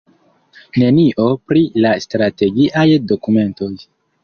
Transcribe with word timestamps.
Nenio 0.83 1.27
pri 1.51 1.61
la 1.85 1.93
strategiaj 2.07 2.89
dokumentoj. 3.15 3.73